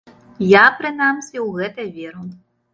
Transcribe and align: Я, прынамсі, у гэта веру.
Я, 0.51 0.63
прынамсі, 0.79 1.45
у 1.45 1.47
гэта 1.61 1.89
веру. 2.01 2.27